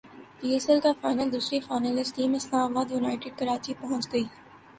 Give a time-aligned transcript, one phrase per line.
[0.37, 4.25] پی S L کا final دوسری finalist team اسلام باد یونائیٹڈ کراچی پہنچ گئی